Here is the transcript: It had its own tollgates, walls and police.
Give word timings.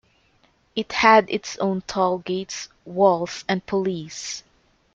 It 0.75 0.93
had 0.93 1.29
its 1.29 1.59
own 1.59 1.81
tollgates, 1.83 2.69
walls 2.85 3.45
and 3.47 3.63
police. 3.63 4.41